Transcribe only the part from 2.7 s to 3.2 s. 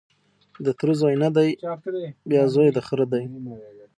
د خره